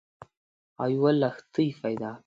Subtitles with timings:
[0.81, 2.19] او یوه لښتۍ پیدا کړه